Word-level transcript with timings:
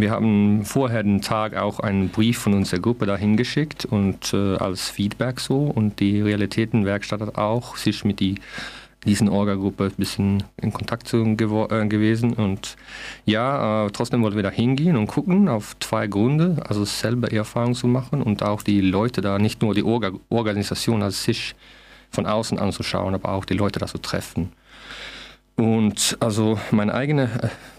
wir 0.00 0.10
haben 0.10 0.64
vorher 0.64 1.02
den 1.02 1.20
Tag 1.20 1.56
auch 1.56 1.80
einen 1.80 2.08
Brief 2.08 2.38
von 2.38 2.54
unserer 2.54 2.80
Gruppe 2.80 3.06
dahin 3.06 3.36
geschickt 3.36 3.84
und 3.84 4.32
äh, 4.32 4.56
als 4.56 4.90
Feedback 4.90 5.40
so 5.40 5.64
und 5.64 6.00
die 6.00 6.20
Realitätenwerkstatt 6.20 7.20
hat 7.20 7.36
auch 7.36 7.76
sich 7.76 8.04
mit 8.04 8.20
die 8.20 8.36
diesen 9.06 9.28
Orga-Gruppe 9.28 9.84
ein 9.84 9.96
bisschen 9.96 10.42
in 10.60 10.72
Kontakt 10.72 11.06
zu, 11.08 11.18
äh, 11.18 11.36
gewesen. 11.36 12.32
Und 12.32 12.76
ja, 13.24 13.86
äh, 13.86 13.90
trotzdem 13.90 14.22
wollten 14.22 14.36
wir 14.36 14.42
da 14.42 14.50
hingehen 14.50 14.96
und 14.96 15.06
gucken 15.06 15.48
auf 15.48 15.76
zwei 15.80 16.06
Gründe. 16.06 16.56
Also 16.68 16.84
selber 16.84 17.32
Erfahrung 17.32 17.74
zu 17.74 17.86
machen 17.86 18.22
und 18.22 18.42
auch 18.42 18.62
die 18.62 18.80
Leute 18.80 19.20
da, 19.20 19.38
nicht 19.38 19.62
nur 19.62 19.74
die 19.74 19.84
Orga 19.84 20.12
Organisation 20.28 21.02
als 21.02 21.22
sich 21.22 21.54
von 22.10 22.26
außen 22.26 22.58
anzuschauen, 22.58 23.14
aber 23.14 23.32
auch 23.32 23.44
die 23.44 23.54
Leute 23.54 23.78
da 23.78 23.86
zu 23.86 23.98
treffen. 23.98 24.52
Und 25.58 26.16
also 26.20 26.56
meine 26.70 26.94
eigene, 26.94 27.30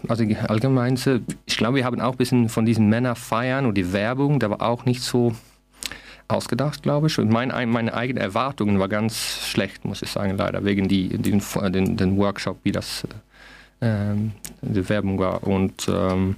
also 0.06 0.22
allgemeine, 0.48 0.98
ich 1.46 1.56
glaube, 1.56 1.78
wir 1.78 1.86
haben 1.86 1.98
auch 2.02 2.12
ein 2.12 2.18
bisschen 2.18 2.50
von 2.50 2.66
diesen 2.66 2.90
Männer 2.90 3.14
feiern 3.14 3.64
und 3.64 3.74
die 3.74 3.94
Werbung, 3.94 4.38
der 4.38 4.50
war 4.50 4.60
auch 4.60 4.84
nicht 4.84 5.00
so 5.00 5.34
ausgedacht, 6.28 6.82
glaube 6.82 7.06
ich. 7.06 7.18
Und 7.18 7.30
mein, 7.30 7.48
meine 7.70 7.94
eigenen 7.94 8.22
Erwartungen 8.22 8.78
war 8.78 8.88
ganz 8.88 9.46
schlecht, 9.46 9.86
muss 9.86 10.02
ich 10.02 10.10
sagen, 10.10 10.36
leider, 10.36 10.62
wegen 10.62 10.88
die, 10.88 11.08
den, 11.08 11.42
den, 11.72 11.96
den 11.96 12.18
Workshop, 12.18 12.58
wie 12.64 12.72
das 12.72 13.06
ähm, 13.80 14.32
die 14.60 14.86
Werbung 14.86 15.18
war. 15.18 15.42
Und, 15.42 15.88
ähm, 15.88 16.36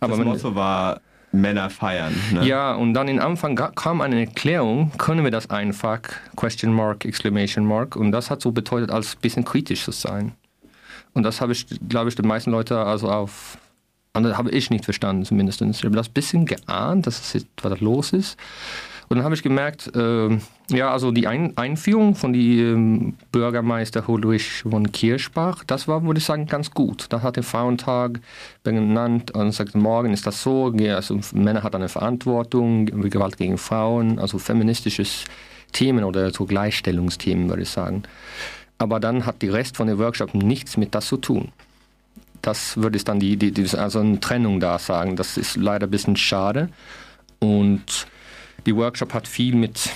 aber 0.00 0.18
das 0.18 0.26
Motto 0.26 0.54
war 0.54 1.00
Männer 1.32 1.70
feiern. 1.70 2.14
Ne? 2.30 2.46
Ja, 2.46 2.74
und 2.74 2.92
dann 2.92 3.08
im 3.08 3.20
Anfang 3.20 3.56
kam 3.56 4.02
eine 4.02 4.20
Erklärung, 4.20 4.92
können 4.98 5.24
wir 5.24 5.30
das 5.30 5.48
einfach, 5.48 6.00
Question 6.36 6.74
Mark, 6.74 7.06
Exclamation 7.06 7.64
Mark, 7.64 7.96
und 7.96 8.12
das 8.12 8.30
hat 8.30 8.42
so 8.42 8.52
bedeutet, 8.52 8.90
als 8.90 9.14
ein 9.14 9.20
bisschen 9.22 9.46
kritisch 9.46 9.82
zu 9.82 9.90
sein. 9.90 10.32
Und 11.12 11.22
das 11.22 11.40
habe 11.40 11.52
ich, 11.52 11.66
glaube 11.88 12.08
ich, 12.08 12.14
die 12.14 12.22
meisten 12.22 12.50
Leute 12.50 12.78
also 12.78 13.10
auf, 13.10 13.58
habe 14.14 14.50
ich 14.50 14.70
nicht 14.70 14.84
verstanden 14.84 15.24
zumindest. 15.24 15.60
Ich 15.60 15.84
habe 15.84 15.96
das 15.96 16.08
ein 16.08 16.12
bisschen 16.12 16.46
geahnt, 16.46 17.06
dass 17.06 17.34
es, 17.34 17.46
was 17.62 17.80
los 17.80 18.12
ist. 18.12 18.36
Und 19.08 19.18
dann 19.18 19.24
habe 19.24 19.34
ich 19.34 19.42
gemerkt, 19.42 19.94
äh, 19.94 20.38
ja, 20.70 20.90
also 20.90 21.10
die 21.10 21.26
Ein 21.26 21.56
Einführung 21.56 22.14
von 22.14 22.32
die 22.32 22.60
ähm, 22.60 23.14
Bürgermeister 23.32 24.08
Ulrich 24.08 24.62
von 24.62 24.90
Kirschbach, 24.92 25.62
das 25.66 25.86
war, 25.88 26.02
würde 26.04 26.18
ich 26.18 26.24
sagen, 26.24 26.46
ganz 26.46 26.70
gut. 26.70 27.06
Da 27.10 27.22
hat 27.22 27.36
der 27.36 27.42
Frauentag 27.42 28.20
benannt 28.62 29.32
und 29.32 29.52
sagt, 29.52 29.74
morgen 29.74 30.12
ist 30.12 30.26
das 30.26 30.42
so, 30.42 30.72
also 30.72 31.20
Männer 31.34 31.62
hat 31.62 31.74
eine 31.74 31.88
Verantwortung, 31.88 32.86
Gewalt 32.86 33.36
gegen 33.36 33.58
Frauen, 33.58 34.18
also 34.18 34.38
feministisches 34.38 35.24
Themen 35.72 36.04
oder 36.04 36.30
so 36.32 36.46
Gleichstellungsthemen, 36.46 37.48
würde 37.48 37.62
ich 37.62 37.70
sagen. 37.70 38.04
Aber 38.78 39.00
dann 39.00 39.26
hat 39.26 39.42
die 39.42 39.48
Rest 39.48 39.76
von 39.76 39.86
dem 39.86 39.98
Workshop 39.98 40.34
nichts 40.34 40.76
mit 40.76 40.94
das 40.94 41.06
zu 41.06 41.16
tun. 41.16 41.52
Das 42.42 42.76
würde 42.76 42.96
ich 42.96 43.04
dann 43.04 43.20
die, 43.20 43.36
die, 43.36 43.52
die 43.52 43.68
also 43.76 44.00
eine 44.00 44.20
Trennung 44.20 44.60
da 44.60 44.78
sagen. 44.78 45.16
Das 45.16 45.36
ist 45.36 45.56
leider 45.56 45.86
ein 45.86 45.90
bisschen 45.90 46.16
schade. 46.16 46.68
Und 47.38 48.06
die 48.66 48.76
Workshop 48.76 49.14
hat 49.14 49.28
viel 49.28 49.54
mit 49.54 49.90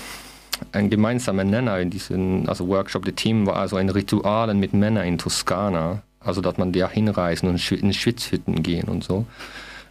einem 0.73 0.91
gemeinsamen 0.91 1.51
Nenner 1.51 1.79
in 1.79 1.91
diesem, 1.91 2.48
also 2.48 2.67
Workshop, 2.69 3.05
das 3.05 3.15
Team 3.15 3.47
war 3.47 3.57
also 3.57 3.77
ein 3.77 3.89
Ritual 3.89 4.53
mit 4.55 4.73
Männern 4.73 5.07
in 5.07 5.19
Toskana. 5.19 6.03
Also, 6.20 6.41
dass 6.41 6.59
man 6.59 6.73
da 6.73 6.91
hinreisen 6.91 7.48
und 7.48 7.73
in 7.73 7.92
Schwitzhütten 7.92 8.63
gehen 8.63 8.89
und 8.89 9.05
so. 9.05 9.25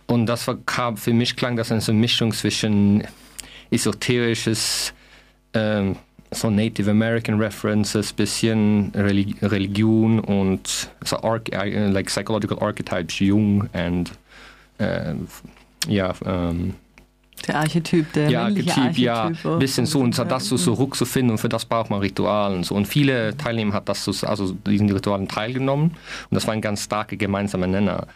Und 0.07 0.25
das 0.25 0.47
war, 0.47 0.57
für 0.97 1.13
mich 1.13 1.35
klang 1.35 1.55
das 1.55 1.71
eine 1.71 1.97
Mischung 1.97 2.33
zwischen 2.33 3.03
esoterisches, 3.71 4.93
ähm, 5.53 5.95
so 6.31 6.49
Native 6.49 6.89
American 6.89 7.39
References, 7.39 8.11
bisschen 8.13 8.91
Religion 8.95 10.19
und 10.19 10.89
so 11.03 11.17
Arch 11.17 11.49
äh, 11.51 11.87
like 11.87 12.07
psychological 12.07 12.59
archetypes, 12.59 13.19
Jung 13.19 13.69
und 13.73 14.11
äh, 14.77 15.13
ja, 15.87 16.13
ähm, 16.25 16.75
der 17.47 17.55
Archetyp, 17.59 18.11
der 18.13 18.29
ja, 18.29 18.43
Archetyp, 18.45 18.77
Archetyp, 18.77 18.97
ja, 18.97 19.25
ein 19.25 19.59
bisschen 19.59 19.85
so 19.85 19.99
und 19.99 20.17
das 20.17 20.45
so 20.45 20.57
zurückzufinden 20.57 21.31
und 21.31 21.37
für 21.37 21.49
das 21.49 21.65
braucht 21.65 21.89
man 21.89 21.99
Ritualen 21.99 22.63
so. 22.63 22.75
Und 22.75 22.87
viele 22.87 23.37
Teilnehmer 23.37 23.73
hat 23.73 23.87
das 23.87 24.03
so, 24.03 24.27
also 24.27 24.53
diesen 24.53 24.89
Ritualen 24.91 25.27
teilgenommen 25.27 25.91
und 25.91 26.35
das 26.35 26.47
war 26.47 26.53
ein 26.53 26.61
ganz 26.61 26.83
starker 26.83 27.15
gemeinsamer 27.15 27.67
Nenner. 27.67 28.07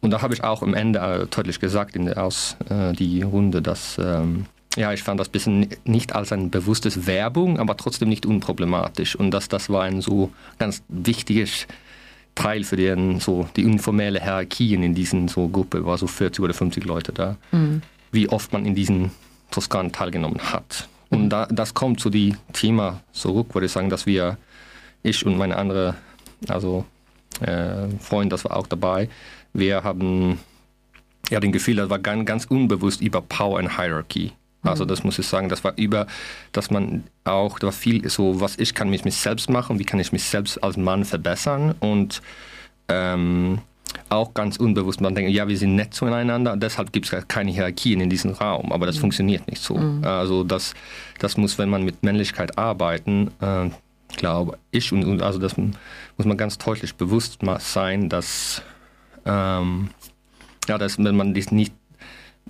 Und 0.00 0.10
da 0.10 0.22
habe 0.22 0.34
ich 0.34 0.44
auch 0.44 0.62
am 0.62 0.74
Ende 0.74 0.98
äh, 0.98 1.26
deutlich 1.26 1.60
gesagt 1.60 1.96
in 1.96 2.04
der 2.04 2.22
aus 2.22 2.56
äh, 2.68 2.92
die 2.92 3.22
Runde, 3.22 3.60
dass 3.60 3.98
ähm, 3.98 4.46
ja, 4.76 4.92
ich 4.92 5.02
fand 5.02 5.20
das 5.20 5.28
ein 5.28 5.32
bisschen 5.32 5.68
nicht 5.84 6.14
als 6.14 6.32
ein 6.32 6.50
bewusstes 6.50 7.06
Werbung, 7.06 7.58
aber 7.58 7.76
trotzdem 7.76 8.08
nicht 8.08 8.26
unproblematisch. 8.26 9.14
Und 9.16 9.30
dass 9.30 9.48
das 9.48 9.70
war 9.70 9.82
ein 9.82 10.00
so 10.00 10.32
ganz 10.58 10.82
wichtiges 10.88 11.66
Teil 12.34 12.64
für 12.64 12.76
den, 12.76 13.20
so 13.20 13.48
die 13.56 13.62
informelle 13.62 14.20
Hierarchien 14.20 14.82
in 14.82 14.94
diesen 14.94 15.28
so 15.28 15.48
Gruppe, 15.48 15.84
war 15.84 15.98
so 15.98 16.06
40 16.06 16.42
oder 16.42 16.54
50 16.54 16.84
Leute 16.84 17.12
da, 17.12 17.36
mhm. 17.52 17.82
wie 18.10 18.28
oft 18.28 18.52
man 18.52 18.66
in 18.66 18.74
diesen 18.74 19.12
Toskanen 19.50 19.92
teilgenommen 19.92 20.40
hat. 20.52 20.88
Und 21.10 21.30
da, 21.30 21.46
das 21.46 21.74
kommt 21.74 22.00
zu 22.00 22.10
dem 22.10 22.36
Thema 22.52 23.00
zurück, 23.12 23.54
würde 23.54 23.66
ich 23.66 23.72
sagen, 23.72 23.90
dass 23.90 24.06
wir, 24.06 24.36
ich 25.04 25.24
und 25.24 25.36
meine 25.36 25.56
andere, 25.56 25.94
also 26.48 26.84
äh, 27.40 27.88
Freund, 28.00 28.32
das 28.32 28.44
war 28.44 28.56
auch 28.56 28.66
dabei, 28.66 29.08
wir 29.52 29.84
haben 29.84 30.40
ja 31.30 31.38
den 31.38 31.52
Gefühl, 31.52 31.76
das 31.76 31.88
war 31.88 32.00
ganz, 32.00 32.26
ganz 32.26 32.44
unbewusst 32.46 33.00
über 33.00 33.20
Power 33.20 33.60
and 33.60 33.76
Hierarchy 33.76 34.32
also 34.64 34.84
das 34.84 35.04
muss 35.04 35.18
ich 35.18 35.26
sagen, 35.26 35.48
das 35.48 35.64
war 35.64 35.74
über, 35.76 36.06
dass 36.52 36.70
man 36.70 37.04
auch, 37.24 37.58
da 37.58 37.66
war 37.66 37.72
viel 37.72 38.08
so, 38.08 38.40
was 38.40 38.58
ich 38.58 38.74
kann 38.74 38.90
mit 38.90 39.04
mir 39.04 39.10
selbst 39.10 39.50
machen, 39.50 39.78
wie 39.78 39.84
kann 39.84 40.00
ich 40.00 40.12
mich 40.12 40.24
selbst 40.24 40.62
als 40.62 40.76
Mann 40.76 41.04
verbessern 41.04 41.74
und 41.80 42.22
ähm, 42.88 43.60
auch 44.08 44.34
ganz 44.34 44.56
unbewusst, 44.56 45.00
man 45.00 45.14
denkt, 45.14 45.30
ja, 45.30 45.46
wir 45.48 45.56
sind 45.56 45.76
nett 45.76 45.94
zueinander, 45.94 46.56
deshalb 46.56 46.92
gibt 46.92 47.12
es 47.12 47.28
keine 47.28 47.50
Hierarchien 47.50 48.00
in 48.00 48.10
diesem 48.10 48.32
Raum, 48.32 48.72
aber 48.72 48.86
das 48.86 48.96
mhm. 48.96 49.00
funktioniert 49.00 49.48
nicht 49.48 49.62
so. 49.62 49.76
Mhm. 49.76 50.04
Also 50.04 50.44
das, 50.44 50.74
das 51.18 51.36
muss, 51.36 51.58
wenn 51.58 51.68
man 51.68 51.84
mit 51.84 52.02
Männlichkeit 52.02 52.58
arbeiten, 52.58 53.30
äh, 53.40 53.70
glaube 54.16 54.58
ich, 54.70 54.92
und, 54.92 55.04
und, 55.04 55.22
also 55.22 55.38
das 55.38 55.56
muss 55.56 56.26
man 56.26 56.36
ganz 56.36 56.58
deutlich 56.58 56.94
bewusst 56.94 57.38
sein, 57.58 58.08
dass, 58.08 58.62
ähm, 59.24 59.90
ja, 60.68 60.78
dass 60.78 60.98
wenn 60.98 61.16
man 61.16 61.34
das 61.34 61.50
nicht 61.50 61.74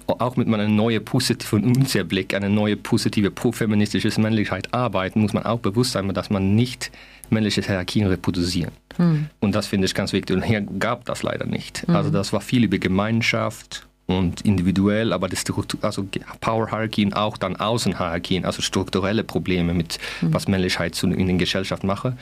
auch 0.06 0.37
mit 0.37 0.49
einer 0.49 0.69
neuen 0.69 1.05
positiven 1.05 1.65
unser 1.65 2.05
Blick, 2.05 2.34
eine 2.34 2.50
neue 2.50 2.77
positive 2.77 3.31
profeministische 3.31 4.21
Männlichkeit 4.21 4.72
arbeiten, 4.75 5.21
muss 5.21 5.32
man 5.32 5.44
auch 5.44 5.60
bewusst 5.60 5.93
sein, 5.93 6.12
dass 6.12 6.31
man 6.31 6.55
nicht 6.55 6.91
männliche 7.31 7.62
Hierarchien 7.62 8.06
reproduzieren. 8.06 8.72
Hm. 8.97 9.27
Und 9.41 9.54
das 9.54 9.66
finde 9.66 9.87
ich 9.87 9.94
ganz 9.94 10.12
wichtig. 10.12 10.37
Und 10.37 10.43
hier 10.43 10.60
gab 10.60 11.04
das 11.06 11.22
leider 11.22 11.47
nicht. 11.47 11.87
Hm. 11.87 11.97
Also 11.97 12.10
das 12.10 12.33
war 12.33 12.41
viel 12.41 12.65
über 12.65 12.78
Gemeinschaft 12.78 13.87
und 14.06 14.43
individuell, 14.43 15.12
aber 15.12 15.28
das 15.28 15.44
also 15.81 16.06
Power-Hierarchien 16.41 17.15
auch 17.15 17.38
dann 17.38 17.56
Außenhierarchien, 17.56 18.44
also 18.44 18.60
strukturelle 18.60 19.25
Probleme 19.25 19.72
mit 19.72 19.99
hm. 20.21 20.34
was 20.34 20.49
Männlichkeit 20.49 21.03
in 21.03 21.27
der 21.27 21.37
Gesellschaft 21.37 21.84
mache. 21.84 22.16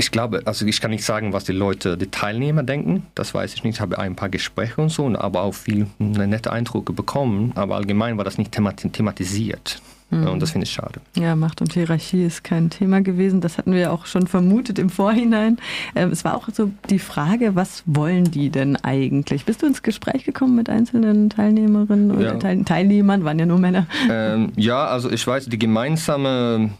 Ich 0.00 0.10
glaube, 0.10 0.40
also 0.46 0.64
ich 0.64 0.80
kann 0.80 0.92
nicht 0.92 1.04
sagen, 1.04 1.34
was 1.34 1.44
die 1.44 1.52
Leute, 1.52 1.98
die 1.98 2.06
Teilnehmer 2.06 2.62
denken. 2.62 3.06
Das 3.14 3.34
weiß 3.34 3.52
ich 3.52 3.64
nicht. 3.64 3.74
Ich 3.74 3.80
habe 3.82 3.98
ein 3.98 4.16
paar 4.16 4.30
Gespräche 4.30 4.80
und 4.80 4.88
so, 4.88 5.06
aber 5.14 5.42
auch 5.42 5.52
viel 5.52 5.88
nette 5.98 6.50
Eindrücke 6.50 6.94
bekommen. 6.94 7.52
Aber 7.54 7.76
allgemein 7.76 8.16
war 8.16 8.24
das 8.24 8.38
nicht 8.38 8.50
thematisiert. 8.50 9.82
Mhm. 10.08 10.26
Und 10.26 10.40
das 10.40 10.52
finde 10.52 10.64
ich 10.64 10.72
schade. 10.72 11.02
Ja, 11.16 11.36
Macht 11.36 11.60
und 11.60 11.74
Hierarchie 11.74 12.24
ist 12.24 12.42
kein 12.44 12.70
Thema 12.70 13.02
gewesen. 13.02 13.42
Das 13.42 13.58
hatten 13.58 13.72
wir 13.72 13.80
ja 13.80 13.90
auch 13.90 14.06
schon 14.06 14.26
vermutet 14.26 14.78
im 14.78 14.88
Vorhinein. 14.88 15.58
Ähm, 15.94 16.10
es 16.12 16.24
war 16.24 16.34
auch 16.34 16.48
so 16.50 16.70
die 16.88 16.98
Frage, 16.98 17.54
was 17.54 17.82
wollen 17.84 18.24
die 18.24 18.48
denn 18.48 18.76
eigentlich? 18.76 19.44
Bist 19.44 19.60
du 19.60 19.66
ins 19.66 19.82
Gespräch 19.82 20.24
gekommen 20.24 20.56
mit 20.56 20.70
einzelnen 20.70 21.28
Teilnehmerinnen 21.28 22.10
oder 22.10 22.42
ja. 22.42 22.62
Teilnehmern? 22.62 23.24
Waren 23.24 23.38
ja 23.38 23.44
nur 23.44 23.58
Männer. 23.58 23.86
Ähm, 24.10 24.50
ja, 24.56 24.86
also 24.86 25.10
ich 25.10 25.26
weiß, 25.26 25.44
die 25.44 25.58
gemeinsame 25.58 26.70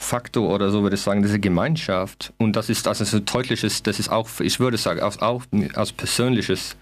Faktor 0.00 0.48
oder 0.48 0.70
so 0.70 0.82
würde 0.82 0.94
ich 0.94 1.02
sagen, 1.02 1.22
diese 1.22 1.40
Gemeinschaft. 1.40 2.32
Und 2.38 2.54
das 2.54 2.70
ist 2.70 2.86
also 2.86 3.04
ein 3.16 3.24
deutliches, 3.24 3.82
das 3.82 3.98
ist 3.98 4.08
auch, 4.08 4.28
ich 4.40 4.60
würde 4.60 4.78
sagen, 4.78 5.00
auch, 5.00 5.20
auch 5.20 5.42
als 5.74 5.92
persönliches, 5.92 6.76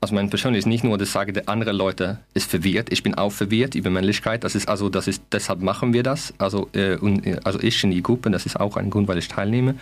also 0.00 0.14
mein 0.14 0.28
persönliches, 0.28 0.66
nicht 0.66 0.82
nur 0.82 0.98
das 0.98 1.12
sage, 1.12 1.32
der 1.32 1.48
andere 1.48 1.70
Leute 1.70 2.18
ist 2.34 2.50
verwirrt, 2.50 2.92
ich 2.92 3.04
bin 3.04 3.14
auch 3.14 3.30
verwirrt 3.30 3.76
über 3.76 3.90
Männlichkeit, 3.90 4.42
das 4.42 4.56
ist 4.56 4.68
also, 4.68 4.88
das 4.88 5.06
ist, 5.06 5.22
deshalb 5.30 5.62
machen 5.62 5.92
wir 5.92 6.02
das, 6.02 6.34
also, 6.38 6.68
äh, 6.72 6.96
und, 6.96 7.22
also 7.46 7.60
ich 7.60 7.82
in 7.84 7.92
die 7.92 8.02
Gruppe, 8.02 8.28
das 8.30 8.44
ist 8.44 8.58
auch 8.58 8.76
ein 8.76 8.90
Grund, 8.90 9.06
weil 9.06 9.18
ich 9.18 9.28
teilnehme, 9.28 9.76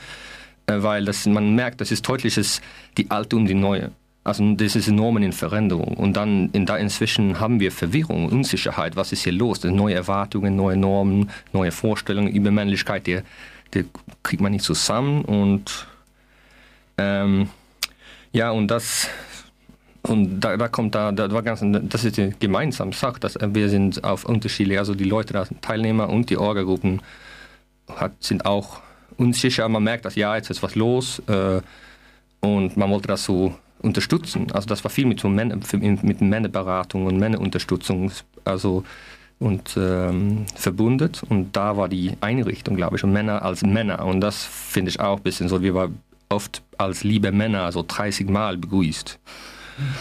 äh, 0.67 0.75
weil 0.77 1.07
das, 1.07 1.25
man 1.25 1.55
merkt, 1.55 1.81
das 1.81 1.91
ist 1.91 2.07
deutliches, 2.07 2.61
die 2.99 3.11
alte 3.11 3.37
und 3.37 3.47
die 3.47 3.55
neue. 3.55 3.91
Also 4.27 4.55
das 4.55 4.75
ist 4.75 4.89
enorm 4.89 5.19
in 5.19 5.33
Veränderung. 5.33 5.97
Und 5.97 6.17
dann 6.17 6.51
in, 6.51 6.67
da 6.67 6.77
inzwischen 6.77 7.39
haben 7.39 7.61
wir 7.61 7.71
Verwirrung, 7.71 8.29
Unsicherheit. 8.29 8.97
Was 8.97 9.13
ist 9.13 9.23
hier 9.23 9.33
los? 9.33 9.63
Neue 9.63 9.95
Erwartungen, 9.95 10.57
neue 10.57 10.77
Normen, 10.77 11.31
neue 11.53 11.71
Vorstellungen 11.71 12.33
über 12.33 12.51
Männlichkeit, 12.51 13.07
die, 13.07 13.21
die 13.73 13.85
kriegt 14.25 14.43
man 14.43 14.51
nicht 14.51 14.65
zusammen. 14.65 15.25
Und 15.25 15.87
ähm, 16.99 17.51
ja, 18.33 18.51
und 18.51 18.67
das 18.69 19.09
und 20.03 20.41
da, 20.41 20.57
da 20.57 20.69
kommt 20.69 20.97
da, 20.97 21.13
da 21.13 21.31
war 21.31 21.43
ganz, 21.43 21.61
das 21.89 22.05
ist 22.05 22.17
die 22.17 22.33
gemeinsame 22.41 22.95
Sache, 22.95 23.21
dass 23.21 23.39
wir 23.41 23.69
sind 23.69 24.03
auf 24.03 24.25
unterschiedliche, 24.25 24.81
also 24.81 24.95
die 24.97 25.05
Leute, 25.05 25.47
die 25.49 25.61
Teilnehmer 25.61 26.09
und 26.09 26.31
die 26.31 26.37
Orga-Gruppen 26.37 27.01
sind 28.19 28.45
auch 28.45 28.81
unsicher. 29.19 29.69
Man 29.69 29.85
merkt, 29.85 30.05
dass 30.05 30.17
ja, 30.17 30.35
jetzt 30.35 30.51
ist 30.51 30.65
was 30.65 30.75
los 30.75 31.23
äh, 31.29 31.61
und 32.41 32.77
man 32.77 32.91
wollte 32.91 33.07
das 33.07 33.25
so 33.25 33.55
unterstützen. 33.87 34.49
Also 34.53 34.67
das 34.67 34.85
war 34.85 34.91
viel 34.91 35.07
mit 35.07 35.21
so 35.21 35.29
Männer, 35.29 35.59
mit 35.73 36.21
Männerberatung 36.21 37.07
und 37.07 37.19
Männerunterstützung 37.19 38.13
also 38.45 38.85
und 39.39 39.77
ähm, 39.77 40.47
verbundet 40.55 41.23
und 41.29 41.55
da 41.55 41.77
war 41.77 41.89
die 41.89 42.13
Einrichtung 42.21 42.75
glaube 42.75 42.97
ich 42.97 43.05
und 43.05 43.13
Männer 43.13 43.43
als 43.43 43.63
Männer 43.63 44.05
und 44.05 44.23
das 44.23 44.45
finde 44.45 44.89
ich 44.89 44.99
auch 44.99 45.19
ein 45.19 45.23
bisschen 45.23 45.49
so 45.49 45.63
wie 45.63 45.75
war 45.75 45.91
oft 46.31 46.63
als 46.79 47.05
liebe 47.05 47.33
Männer 47.33 47.71
so 47.73 47.85
30 47.87 48.29
Mal 48.29 48.57
begrüßt. 48.57 49.19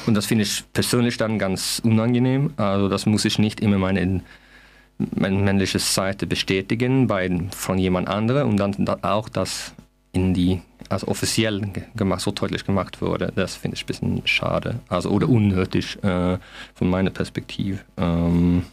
Und 0.06 0.14
das 0.16 0.26
finde 0.26 0.44
ich 0.44 0.64
persönlich 0.72 1.18
dann 1.18 1.38
ganz 1.38 1.82
unangenehm. 1.84 2.54
Also 2.56 2.88
das 2.88 3.06
muss 3.06 3.26
ich 3.26 3.40
nicht 3.40 3.60
immer 3.60 3.78
meine 3.78 4.22
mein 4.98 5.44
männliches 5.44 5.94
Seite 5.94 6.26
bestätigen 6.26 7.08
bei 7.08 7.30
von 7.52 7.78
jemand 7.78 8.08
andere 8.08 8.46
und 8.46 8.58
dann 8.58 8.88
auch 9.02 9.28
das 9.28 9.74
in 10.14 10.34
die 10.34 10.62
als 10.90 11.08
offiziell 11.08 11.62
gemacht 11.96 12.22
so 12.22 12.32
deutlich 12.32 12.66
gemacht 12.66 13.02
wurde 13.02 13.32
das 13.36 13.56
finde 13.56 13.76
ich 13.76 13.84
ein 13.84 13.88
bisschen 13.88 14.22
schade. 14.26 14.80
Also 14.90 15.10
oder 15.10 15.30
unnötig 15.30 16.04
äh, 16.04 16.38
von 16.74 16.90
meiner 16.90 17.10
perspektive 17.10 17.80
ähm. 17.98 18.64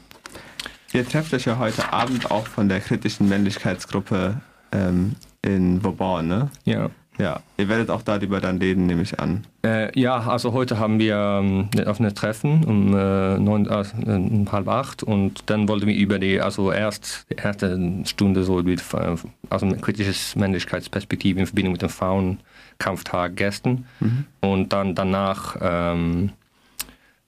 Ihr 0.93 1.09
trefft 1.09 1.33
euch 1.33 1.47
ja 1.47 1.59
heute 1.59 1.93
abend 1.93 2.31
auch 2.31 2.47
von 2.47 2.69
der 2.69 2.81
kritischen 2.81 3.29
männlichkeitsgruppe 3.29 4.41
ähm, 4.73 5.17
in 5.43 5.83
Vauban 5.83 6.29
ne? 6.29 6.51
Ja 6.65 6.91
Ja, 7.19 7.41
ihr 7.59 7.69
werdet 7.69 7.91
auch 7.91 8.03
darüber 8.03 8.41
dann 8.41 8.59
reden, 8.59 8.87
nehme 8.87 9.03
ich 9.03 9.21
an. 9.21 9.45
Äh, 9.65 9.99
ja, 9.99 10.19
also 10.19 10.53
heute 10.53 10.79
haben 10.79 10.99
wir 10.99 11.15
ähm, 11.17 11.69
auf 11.87 12.01
eine 12.01 12.15
Treffen 12.15 12.65
um 12.65 12.97
äh, 12.97 13.39
neun, 13.39 13.67
äh, 13.67 13.85
um 14.07 14.51
halb 14.51 14.67
acht 14.67 15.03
und 15.03 15.43
dann 15.47 15.69
wollten 15.69 15.87
wir 15.87 15.95
über 15.95 16.19
die 16.19 16.41
also 16.41 16.73
erst 16.73 17.27
die 17.31 17.37
erste 17.37 17.79
Stunde 18.05 18.45
so 18.45 18.63
mit 18.63 18.83
äh, 18.95 19.17
also 19.51 19.67
ein 19.67 19.81
kritisches 19.81 20.37
Männlichkeitsperspektive 20.37 21.39
in 21.39 21.47
Verbindung 21.47 21.73
mit 21.73 21.83
dem 21.83 21.91
Frauenkampftag 21.91 23.37
gestern 23.37 23.87
mhm. 24.01 24.25
und 24.41 24.73
dann 24.73 24.95
danach 24.95 25.57
ähm, 25.61 26.33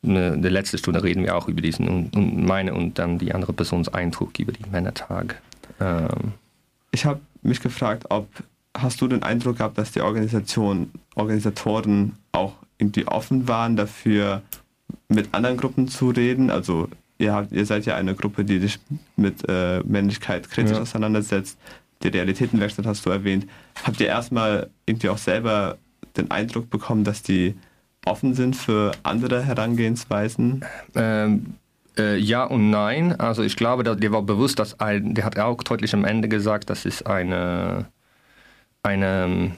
eine, 0.02 0.38
die 0.38 0.48
letzte 0.48 0.78
Stunde 0.78 1.02
reden 1.02 1.24
wir 1.24 1.36
auch 1.36 1.48
über 1.48 1.60
diesen 1.60 1.88
und, 1.88 2.16
und 2.16 2.44
meine 2.44 2.72
und 2.72 2.98
dann 2.98 3.18
die 3.18 3.34
andere 3.34 3.52
Persons 3.52 3.88
Eindruck 3.88 4.38
über 4.38 4.52
die 4.52 4.68
Männertag. 4.70 5.40
Ähm, 5.78 6.32
ich 6.90 7.04
habe 7.04 7.20
mich 7.42 7.60
gefragt, 7.60 8.06
ob 8.08 8.26
hast 8.76 9.00
du 9.00 9.08
den 9.08 9.22
Eindruck 9.22 9.58
gehabt, 9.58 9.78
dass 9.78 9.92
die 9.92 10.00
Organisation 10.00 10.90
Organisatoren 11.14 12.14
auch 12.32 12.54
irgendwie 12.78 13.06
offen 13.06 13.46
waren 13.46 13.76
dafür 13.76 14.42
mit 15.08 15.32
anderen 15.32 15.56
Gruppen 15.56 15.88
zu 15.88 16.10
reden? 16.10 16.50
Also 16.50 16.88
ihr 17.18 17.32
habt 17.32 17.52
ihr 17.52 17.64
seid 17.66 17.86
ja 17.86 17.94
eine 17.94 18.14
Gruppe, 18.14 18.44
die 18.44 18.58
dich 18.58 18.78
mit 19.16 19.48
äh, 19.48 19.80
Männlichkeit 19.84 20.50
kritisch 20.50 20.76
ja. 20.76 20.82
auseinandersetzt. 20.82 21.58
Die 22.02 22.08
Realitätenwerkstatt 22.08 22.86
hast 22.86 23.06
du 23.06 23.10
erwähnt. 23.10 23.46
Habt 23.84 24.00
ihr 24.00 24.08
erstmal 24.08 24.68
irgendwie 24.86 25.08
auch 25.08 25.18
selber 25.18 25.78
den 26.16 26.30
Eindruck 26.30 26.68
bekommen, 26.68 27.04
dass 27.04 27.22
die 27.22 27.54
offen 28.04 28.34
sind 28.34 28.56
für 28.56 28.92
andere 29.02 29.42
Herangehensweisen? 29.42 30.64
Ähm 30.94 31.54
Äh, 31.96 32.16
ja 32.16 32.42
und 32.42 32.70
nein 32.70 33.20
also 33.20 33.44
ich 33.44 33.54
glaube 33.54 33.84
dir 33.84 34.10
war 34.10 34.22
bewusst 34.22 34.58
dass 34.58 34.80
ein 34.80 35.14
der 35.14 35.24
hat 35.24 35.38
auch 35.38 35.62
deutlich 35.62 35.94
am 35.94 36.04
ende 36.04 36.28
gesagt 36.28 36.68
das 36.68 36.86
ist 36.86 37.06
eine 37.06 37.86
eine 38.84 39.52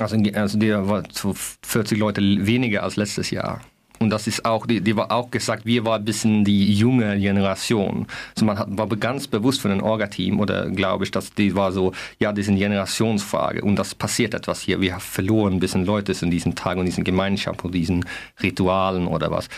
also, 0.00 0.16
also 0.34 0.58
der 0.58 0.88
war 0.88 1.04
zu 1.04 1.34
40 1.34 1.98
leute 1.98 2.20
weniger 2.20 2.82
als 2.82 2.96
letztes 2.96 3.30
jahr. 3.30 3.60
Und 4.00 4.10
das 4.10 4.26
ist 4.26 4.44
auch 4.44 4.66
die 4.66 4.80
die 4.80 4.96
war 4.96 5.12
auch 5.12 5.30
gesagt 5.30 5.64
wir 5.64 5.84
war 5.84 6.00
bisschen 6.00 6.44
die 6.44 6.74
junge 6.74 7.16
generation. 7.18 8.06
So 8.34 8.44
man 8.44 8.58
hat 8.58 8.66
war 8.70 8.88
ganz 8.88 9.28
bewusst 9.28 9.60
von 9.60 9.70
den 9.70 9.80
orgateam 9.80 10.40
oder 10.40 10.68
glaube 10.68 11.04
ich 11.04 11.12
dass 11.12 11.32
die 11.32 11.54
war 11.54 11.70
so 11.70 11.92
ja 12.18 12.32
diesen 12.32 12.56
generationsfrage. 12.56 13.62
Und 13.62 13.76
das 13.76 13.94
passiert 13.94 14.34
etwas 14.34 14.60
hier. 14.60 14.80
Wir 14.80 14.94
haben 14.94 15.00
verloren 15.00 15.60
bisschen 15.60 15.86
leute 15.86 16.12
in 16.20 16.30
diesen 16.30 16.56
tag 16.56 16.76
und 16.76 16.86
diesen 16.86 17.04
gemeinschaft 17.04 17.64
und 17.64 17.72
diesen 17.72 18.04
ritualen 18.42 19.06
oder 19.06 19.30
was. 19.30 19.48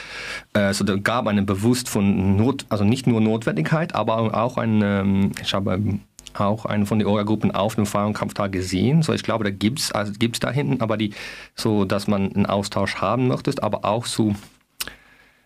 Äh, 0.52 0.74
so 0.74 0.84
da 0.84 0.96
gab 0.96 1.26
einen 1.26 1.46
bewusst 1.46 1.88
von 1.88 2.36
not 2.36 2.66
also 2.68 2.84
nicht 2.84 3.06
nur 3.06 3.22
notwendigkeit 3.22 3.94
aber 3.94 4.34
auch 4.34 4.58
ein 4.58 4.82
ähm, 4.82 5.32
ich 5.42 5.54
habe 5.54 5.98
auch 6.40 6.64
eine 6.64 6.86
von 6.86 6.98
den 6.98 7.08
Orgagruppen 7.08 7.50
auf 7.50 7.74
dem 7.74 7.86
Feierkampftag 7.86 8.52
gesehen. 8.52 9.02
So 9.02 9.12
ich 9.12 9.22
glaube, 9.22 9.44
da 9.44 9.50
gibt 9.50 9.80
es 9.80 9.92
also 9.92 10.12
gibt 10.18 10.36
es 10.36 10.40
da 10.40 10.50
hinten, 10.50 10.80
aber 10.80 10.96
die 10.96 11.12
so 11.54 11.84
dass 11.84 12.06
man 12.06 12.32
einen 12.32 12.46
Austausch 12.46 12.96
haben 12.96 13.28
möchtest, 13.28 13.62
aber 13.62 13.84
auch 13.84 14.06
so 14.06 14.34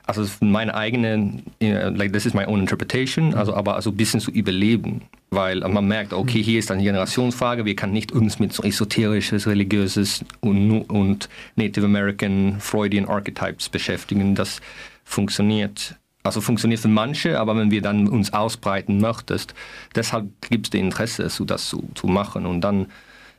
also 0.07 0.27
meine 0.41 0.75
eigene 0.75 1.43
like, 1.61 2.13
das 2.13 2.27
ist 2.27 2.35
my 2.35 2.45
own 2.45 2.61
interpretation, 2.61 3.35
also 3.35 3.55
aber 3.55 3.77
also 3.77 3.91
ein 3.91 3.97
bisschen 3.97 4.21
zu 4.21 4.33
überleben, 4.33 5.03
weil 5.31 5.61
man 5.61 5.87
merkt 5.87 6.13
okay, 6.13 6.43
hier 6.43 6.59
ist 6.59 6.71
eine 6.71 6.83
Generationsfrage, 6.83 7.65
wir 7.65 7.77
kann 7.77 7.93
nicht 7.93 8.11
uns 8.11 8.41
mit 8.41 8.53
so 8.53 8.63
esoterisches, 8.65 9.47
religiöses 9.47 10.25
und, 10.41 10.83
und 10.83 11.29
Native 11.55 11.87
American 11.87 12.57
Freudian 12.59 13.09
Archetypes 13.09 13.69
beschäftigen. 13.69 14.35
Das 14.35 14.61
funktioniert 15.05 16.00
also 16.23 16.41
funktioniert 16.41 16.81
für 16.81 16.89
manche 16.89 17.39
aber 17.39 17.57
wenn 17.57 17.71
wir 17.71 17.83
dann 17.83 18.09
uns 18.09 18.33
ausbreiten 18.33 19.01
möchtest 19.01 19.55
deshalb 19.95 20.29
gibt 20.49 20.67
es 20.67 20.71
den 20.71 20.87
interesse 20.87 21.29
so 21.29 21.45
das 21.45 21.69
zu, 21.69 21.89
zu 21.95 22.07
machen. 22.07 22.47
Und 22.47 22.61
dann 22.61 22.87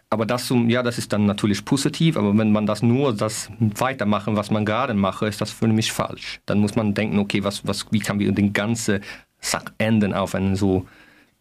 aber 0.10 0.26
das 0.26 0.52
ja 0.68 0.84
das 0.84 0.98
ist 0.98 1.14
dann 1.14 1.26
natürlich 1.26 1.64
positiv 1.66 2.18
aber 2.18 2.38
wenn 2.38 2.52
man 2.52 2.66
das 2.66 2.82
nur 2.82 3.14
das 3.14 3.50
weitermachen 3.60 4.36
was 4.36 4.52
man 4.52 4.66
gerade 4.66 4.94
mache 4.94 5.28
ist 5.28 5.42
das 5.42 5.52
für 5.52 5.68
mich 5.68 5.92
falsch. 5.92 6.40
Dann 6.46 6.60
muss 6.60 6.76
man 6.76 6.94
denken 6.94 7.20
okay 7.20 7.44
was 7.44 7.66
was 7.68 7.86
wie 7.92 8.00
kann 8.00 8.20
wir 8.20 8.32
den 8.32 8.54
ganze 8.54 9.02
sack 9.40 9.74
enden 9.78 10.14
auf 10.14 10.36
einen 10.36 10.56
so 10.56 10.86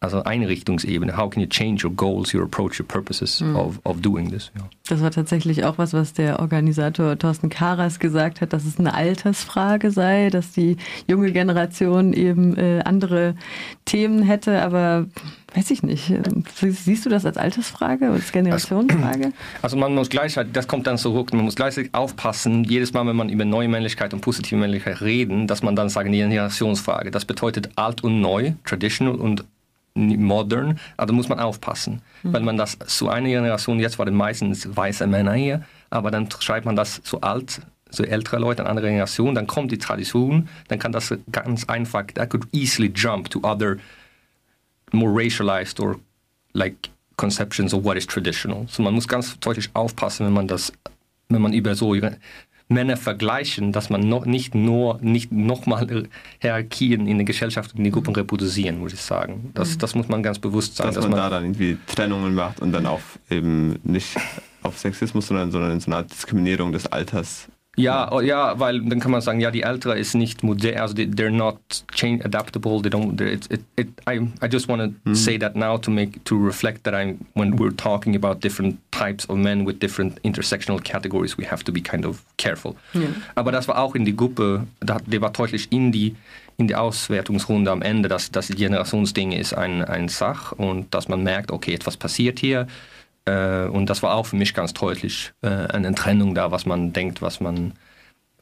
also 0.01 0.23
Einrichtungsebene. 0.23 1.15
How 1.15 1.29
can 1.29 1.41
you 1.41 1.47
change 1.47 1.85
your 1.85 1.93
goals 1.93 2.33
your 2.33 2.43
approach 2.43 2.79
your 2.79 2.87
purposes 2.87 3.39
mm. 3.39 3.55
of, 3.55 3.79
of 3.83 4.01
doing 4.01 4.31
this? 4.31 4.51
Ja. 4.57 4.67
das 4.89 5.01
war 5.01 5.11
tatsächlich 5.11 5.63
auch 5.63 5.77
was 5.77 5.93
was 5.93 6.13
der 6.13 6.39
Organisator 6.39 7.17
Thorsten 7.17 7.49
Karas 7.49 7.99
gesagt 7.99 8.41
hat 8.41 8.51
dass 8.51 8.65
es 8.65 8.79
eine 8.79 8.95
Altersfrage 8.95 9.91
sei 9.91 10.29
dass 10.31 10.51
die 10.51 10.77
junge 11.07 11.31
Generation 11.31 12.13
eben 12.13 12.57
äh, 12.57 12.81
andere 12.83 13.35
Themen 13.85 14.23
hätte. 14.23 14.63
Aber 14.63 15.05
weiß 15.53 15.69
ich 15.69 15.83
nicht. 15.83 16.11
Siehst 16.55 17.05
du 17.05 17.09
das 17.09 17.25
als 17.25 17.37
Altersfrage 17.37 18.05
oder 18.05 18.15
als 18.15 18.31
Generationsfrage? 18.31 19.25
also, 19.25 19.33
also 19.61 19.77
man 19.77 19.93
muss 19.93 20.09
gleich 20.09 20.37
das 20.51 20.67
kommt 20.67 20.87
dann 20.87 20.97
zurück. 20.97 21.31
Man 21.31 21.45
muss 21.45 21.55
gleich 21.55 21.75
aufpassen 21.93 22.63
jedes 22.63 22.91
Mal 22.93 23.05
wenn 23.05 23.15
man 23.15 23.29
über 23.29 23.45
neue 23.45 23.67
Männlichkeit 23.67 24.15
und 24.15 24.21
positive 24.21 24.59
Männlichkeit 24.59 25.01
reden 25.01 25.45
dass 25.45 25.61
man 25.61 25.75
dann 25.75 25.89
sagen 25.89 26.11
die 26.11 26.17
Generationsfrage. 26.17 27.11
Das 27.11 27.25
bedeutet 27.25 27.69
alt 27.75 28.03
und 28.03 28.19
neu 28.19 28.53
traditional 28.65 29.15
und 29.15 29.45
modern 29.93 30.79
aber 30.97 31.13
muss 31.13 31.29
man 31.29 31.39
aufpassen 31.39 32.01
mhm. 32.23 32.33
weil 32.33 32.41
man 32.41 32.57
das 32.57 32.77
so 32.85 33.09
eine 33.09 33.29
generation 33.29 33.79
jetzt 33.79 33.99
war 33.99 34.05
den 34.05 34.15
meistens 34.15 34.75
weiße 34.75 35.05
männer 35.07 35.33
hier 35.33 35.63
aber 35.89 36.11
dann 36.11 36.29
schreibt 36.39 36.65
man 36.65 36.75
das 36.75 37.01
so 37.03 37.21
alt 37.21 37.61
so 37.89 38.03
ältere 38.03 38.39
leute 38.39 38.61
an 38.63 38.67
andere 38.67 38.87
generation 38.87 39.35
dann 39.35 39.47
kommt 39.47 39.71
die 39.71 39.77
tradition 39.77 40.47
dann 40.69 40.79
kann 40.79 40.91
das 40.91 41.13
ganz 41.31 41.65
einfach 41.65 42.05
that 42.13 42.29
could 42.29 42.47
easily 42.53 42.91
jump 42.93 43.29
to 43.29 43.39
other 43.43 43.77
more 44.93 45.11
racialized 45.13 45.79
or 45.79 45.99
like 46.53 46.89
conceptions 47.17 47.73
of 47.73 47.83
what 47.83 47.97
is 47.97 48.07
traditional 48.07 48.65
so 48.69 48.81
man 48.81 48.93
muss 48.93 49.07
ganz 49.07 49.37
deutlich 49.39 49.69
aufpassen 49.73 50.25
wenn 50.25 50.33
man 50.33 50.47
das 50.47 50.71
wenn 51.27 51.41
man 51.41 51.53
über 51.53 51.75
so 51.75 51.93
Männer 52.71 52.97
vergleichen, 52.97 53.71
dass 53.71 53.89
man 53.89 54.07
noch 54.07 54.25
nicht 54.25 54.55
nur 54.55 54.99
nicht 55.01 55.31
noch 55.31 55.65
mal 55.65 56.07
Hierarchien 56.39 57.07
in 57.07 57.17
der 57.17 57.25
Gesellschaft 57.25 57.73
in 57.75 57.83
die 57.83 57.91
Gruppen 57.91 58.15
reproduzieren 58.15 58.79
muss 58.79 58.93
ich 58.93 59.01
sagen. 59.01 59.51
Das, 59.53 59.75
mhm. 59.75 59.79
das 59.79 59.95
muss 59.95 60.07
man 60.07 60.23
ganz 60.23 60.39
bewusst 60.39 60.77
sein, 60.77 60.87
dass, 60.87 60.95
dass 60.95 61.03
man, 61.03 61.11
man 61.11 61.19
da 61.19 61.29
dann 61.29 61.43
irgendwie 61.43 61.77
Trennungen 61.85 62.33
macht 62.33 62.59
und 62.59 62.71
dann 62.71 62.85
auch 62.85 63.01
eben 63.29 63.79
nicht 63.83 64.15
auf 64.63 64.77
Sexismus, 64.77 65.27
sondern 65.27 65.51
sondern 65.51 65.71
in 65.71 65.79
so 65.79 65.91
einer 65.91 66.03
Diskriminierung 66.03 66.71
des 66.71 66.87
Alters 66.87 67.47
Ja, 67.77 68.11
oh, 68.11 68.19
ja, 68.19 68.59
weil 68.59 68.81
dann 68.81 68.99
kann 68.99 69.11
man 69.11 69.21
sagen 69.21 69.39
ja 69.39 69.49
die 69.49 69.61
ältere 69.61 69.97
ist 69.97 70.13
nicht 70.13 70.43
modern 70.43 70.77
also 70.77 70.93
they're 70.93 71.29
not 71.29 71.57
change 71.93 72.23
adaptable 72.25 72.81
they 72.81 72.89
don't 72.89 73.19
it, 73.21 73.49
it, 73.49 73.61
it, 73.77 73.87
I, 74.05 74.27
I 74.43 74.49
just 74.51 74.67
want 74.67 74.81
to 74.81 75.09
mm. 75.09 75.15
say 75.15 75.37
that 75.37 75.55
now 75.55 75.77
to 75.77 75.89
make 75.89 76.21
to 76.25 76.35
reflect 76.35 76.83
that 76.83 76.93
I'm 76.93 77.19
when 77.33 77.57
we're 77.57 77.75
talking 77.75 78.13
about 78.13 78.41
different 78.41 78.77
types 78.91 79.25
of 79.29 79.37
men 79.37 79.65
with 79.65 79.79
different 79.79 80.21
intersectional 80.23 80.83
categories 80.83 81.37
we 81.37 81.45
have 81.45 81.63
to 81.63 81.71
be 81.71 81.79
kind 81.79 82.05
of 82.05 82.25
careful 82.35 82.75
yeah. 82.93 83.07
aber 83.35 83.53
das 83.53 83.69
war 83.69 83.79
auch 83.79 83.95
in 83.95 84.03
die 84.03 84.17
Gruppe 84.17 84.67
da 84.81 84.97
der 85.05 85.21
war 85.21 85.31
deutlich 85.31 85.71
in 85.71 85.93
die 85.93 86.17
in 86.57 86.67
die 86.67 86.75
Auswertungsrunde 86.75 87.71
am 87.71 87.81
Ende 87.81 88.09
dass 88.09 88.31
das 88.31 88.49
Generationsding 88.49 89.31
ist 89.31 89.53
ein 89.53 89.81
ein 89.81 90.09
Sach 90.09 90.51
und 90.51 90.93
dass 90.93 91.07
man 91.07 91.23
merkt 91.23 91.51
okay 91.51 91.73
etwas 91.73 91.95
passiert 91.95 92.39
hier 92.39 92.67
äh, 93.25 93.65
und 93.65 93.89
das 93.89 94.03
war 94.03 94.15
auch 94.15 94.25
für 94.25 94.35
mich 94.35 94.53
ganz 94.53 94.73
deutlich 94.73 95.33
äh, 95.41 95.47
eine 95.47 95.93
Trennung 95.95 96.35
da 96.35 96.51
was 96.51 96.65
man 96.65 96.93
denkt 96.93 97.21
was 97.21 97.39
man 97.39 97.73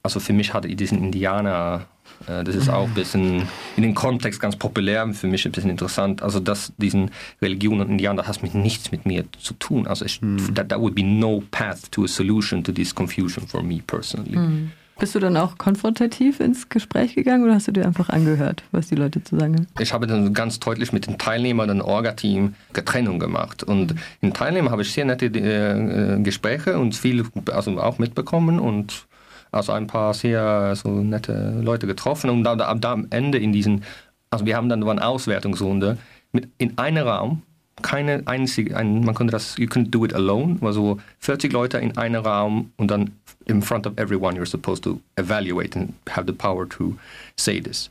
also 0.02 0.20
für 0.20 0.34
mich 0.34 0.54
hatte 0.54 0.68
ich 0.68 0.78
diesen 0.78 0.98
indianer 0.98 1.86
äh, 2.28 2.44
das 2.44 2.56
ist 2.56 2.70
auch 2.70 2.88
ein 2.88 2.94
bisschen 2.94 3.48
in 3.76 3.84
den 3.84 3.96
kontext 3.96 4.40
ganz 4.40 4.56
populär 4.56 5.08
für 5.14 5.28
mich 5.28 5.46
ein 5.46 5.52
bisschen 5.52 5.70
interessant 5.70 6.22
also 6.22 6.40
dass 6.40 6.74
diesen 6.78 7.12
religion 7.42 7.82
und 7.82 7.90
indianer 7.90 8.28
hast 8.28 8.42
mich 8.42 8.54
nichts 8.54 8.92
mit 8.92 9.06
mir 9.06 9.26
zu 9.40 9.54
tun 9.56 9.88
also 9.88 10.06
ich, 10.06 10.22
mm. 10.22 10.54
that, 10.56 10.70
that 10.70 10.80
would 10.80 10.96
be 10.96 11.04
no 11.04 11.44
path 11.52 11.92
to 11.92 12.04
a 12.04 12.08
solution 12.08 12.64
to 12.64 12.72
this 12.72 12.94
confusion 12.96 13.48
for 13.48 13.62
me 13.62 13.82
personally 13.86 14.38
mm. 14.38 14.72
Bist 15.00 15.16
du 15.16 15.20
dann 15.20 15.38
auch 15.38 15.58
konfrontativ 15.58 16.40
ins 16.40 16.68
Gespräch 16.68 17.16
gegangen 17.16 17.46
oder 17.46 17.56
hast 17.56 17.68
du 17.68 17.72
dir 17.72 17.86
einfach 17.86 18.10
angehört, 18.10 18.64
was 18.72 18.88
die 18.88 18.96
Leute 18.96 19.24
zu 19.24 19.40
sagen? 19.40 19.68
Ich 19.80 19.94
habe 19.94 20.08
dann 20.08 20.34
ganz 20.34 20.60
deutlich 20.60 20.92
mit 20.92 21.08
den 21.08 21.18
Teilnehmern 21.18 21.70
den 21.70 21.82
Orga-Team 21.82 22.56
Getrennung 22.74 23.18
gemacht. 23.18 23.64
Und 23.64 23.94
mhm. 23.94 24.00
in 24.22 24.34
Teilnehmer 24.34 24.72
habe 24.72 24.82
ich 24.82 24.92
sehr 24.92 25.06
nette 25.06 25.28
äh, 25.28 26.22
Gespräche 26.22 26.78
und 26.78 26.96
viel 26.96 27.26
also 27.52 27.80
auch 27.80 27.98
mitbekommen 27.98 28.60
und 28.60 29.06
also 29.52 29.72
ein 29.72 29.88
paar 29.88 30.14
sehr 30.14 30.76
so 30.76 30.90
nette 30.90 31.60
Leute 31.62 31.88
getroffen 31.88 32.30
und 32.30 32.44
da, 32.44 32.56
da, 32.56 32.74
da 32.76 32.92
am 32.92 33.08
Ende 33.10 33.40
in 33.40 33.52
diesen 33.52 33.84
also 34.30 34.46
wir 34.46 34.56
haben 34.56 34.70
dann 34.70 34.88
eine 34.88 35.06
Auswertungsrunde 35.06 35.98
mit 36.32 36.50
in 36.58 36.78
einem 36.78 37.08
Raum 37.08 37.42
keine 37.82 38.24
einzige 38.26 38.76
ein, 38.76 39.04
man 39.04 39.16
konnte 39.16 39.32
das 39.32 39.58
you 39.58 39.66
couldn't 39.66 39.92
do 39.92 40.06
it 40.06 40.14
alone. 40.14 40.58
War 40.62 40.74
so 40.74 41.00
40 41.20 41.52
Leute 41.52 41.78
in 41.78 41.98
einem 41.98 42.24
Raum 42.26 42.72
und 42.78 42.90
dann 42.90 43.12
in 43.46 43.62
front 43.62 43.88
of 43.88 43.94
everyone 43.98 44.38
you're 44.38 44.46
supposed 44.46 44.84
to 44.84 45.00
evaluate 45.16 45.78
and 45.78 45.94
have 46.10 46.26
the 46.28 46.34
power 46.34 46.68
to 46.70 46.96
say 47.36 47.60
this. 47.62 47.90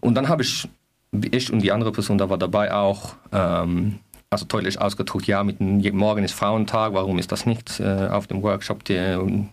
Und 0.00 0.14
dann 0.14 0.28
habe 0.28 0.42
ich 0.42 0.68
ich 1.32 1.52
und 1.52 1.60
die 1.60 1.72
andere 1.72 1.92
Person 1.92 2.18
da 2.18 2.30
war 2.30 2.38
dabei 2.38 2.72
auch 2.72 3.14
ähm, 3.32 3.98
also 4.30 4.44
deutlich 4.44 4.80
ausgedruckt 4.80 5.26
ja 5.26 5.42
mit 5.42 5.60
morgen 5.60 6.24
ist 6.24 6.34
Frauentag 6.34 6.92
warum 6.92 7.18
ist 7.18 7.32
das 7.32 7.46
nicht 7.46 7.80
äh, 7.80 8.08
auf 8.08 8.28
dem 8.28 8.42
Workshop 8.42 8.84
der 8.84 9.20
um, 9.22 9.48